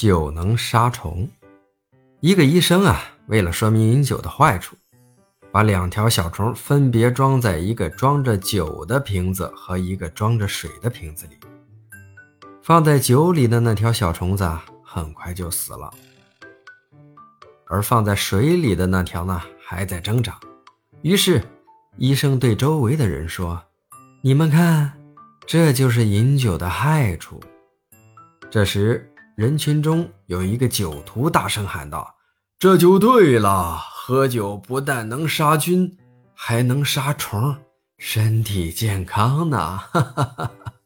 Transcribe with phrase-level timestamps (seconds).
[0.00, 1.28] 酒能杀虫。
[2.20, 4.74] 一个医生啊，为了说明饮酒的坏处，
[5.52, 11.36] 把两条小虫分别装在一个装着酒的瓶子和一个装着水的瓶子里。
[12.62, 14.50] 放在酒里的那条小虫子
[14.82, 15.90] 很快就死了，
[17.66, 20.40] 而放在水里的那条呢，还在挣扎。
[21.02, 21.44] 于是，
[21.98, 23.62] 医生对周围的人说
[24.24, 24.92] ：“你们看，
[25.46, 27.38] 这就是饮酒的害处。”
[28.50, 29.09] 这时，
[29.40, 32.16] 人群中有一个酒徒大声喊道
[32.60, 35.96] ：“这就对了，喝酒不但能杀菌，
[36.34, 37.56] 还能杀虫，
[37.96, 40.52] 身体健康呢！”哈哈哈哈。